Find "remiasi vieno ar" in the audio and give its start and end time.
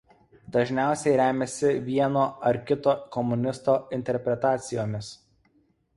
1.21-2.59